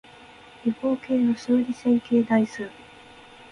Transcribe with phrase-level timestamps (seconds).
[0.65, 2.71] 理工系の数理線形代数